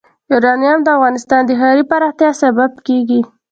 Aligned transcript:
یورانیم 0.31 0.79
د 0.83 0.87
افغانستان 0.97 1.41
د 1.45 1.51
ښاري 1.59 1.83
پراختیا 1.91 2.29
سبب 2.43 2.71
کېږي. 2.87 3.21